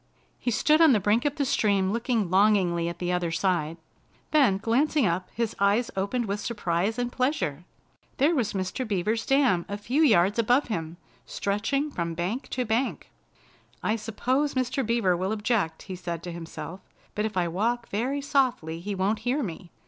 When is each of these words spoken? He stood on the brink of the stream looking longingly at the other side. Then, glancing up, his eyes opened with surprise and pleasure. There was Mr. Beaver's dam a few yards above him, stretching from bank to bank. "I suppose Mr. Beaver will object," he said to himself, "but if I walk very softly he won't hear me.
He 0.39 0.49
stood 0.49 0.81
on 0.81 0.93
the 0.93 0.99
brink 0.99 1.25
of 1.25 1.35
the 1.35 1.45
stream 1.45 1.91
looking 1.91 2.31
longingly 2.31 2.89
at 2.89 2.97
the 2.97 3.11
other 3.11 3.29
side. 3.29 3.77
Then, 4.31 4.57
glancing 4.57 5.05
up, 5.05 5.29
his 5.31 5.55
eyes 5.59 5.91
opened 5.95 6.25
with 6.25 6.39
surprise 6.39 6.97
and 6.97 7.11
pleasure. 7.11 7.65
There 8.17 8.33
was 8.33 8.53
Mr. 8.53 8.83
Beaver's 8.87 9.27
dam 9.27 9.63
a 9.69 9.77
few 9.77 10.01
yards 10.01 10.39
above 10.39 10.69
him, 10.69 10.97
stretching 11.27 11.91
from 11.91 12.15
bank 12.15 12.47
to 12.49 12.65
bank. 12.65 13.11
"I 13.83 13.95
suppose 13.95 14.55
Mr. 14.55 14.83
Beaver 14.83 15.15
will 15.15 15.31
object," 15.31 15.83
he 15.83 15.95
said 15.95 16.23
to 16.23 16.31
himself, 16.31 16.79
"but 17.13 17.25
if 17.25 17.37
I 17.37 17.47
walk 17.47 17.87
very 17.89 18.21
softly 18.21 18.79
he 18.79 18.95
won't 18.95 19.19
hear 19.19 19.43
me. 19.43 19.69